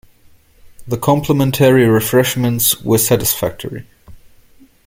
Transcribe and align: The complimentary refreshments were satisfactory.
The 0.87 0.97
complimentary 0.97 1.85
refreshments 1.85 2.81
were 2.81 2.97
satisfactory. 2.97 3.85